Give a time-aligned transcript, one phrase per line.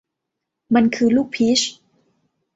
[0.75, 1.59] มันคือลูกพีช